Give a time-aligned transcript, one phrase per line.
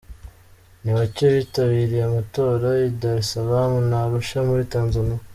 [0.83, 5.19] Ni bake bitabiriye amatora i Dar es Salaam na Arusha muri Tanzania.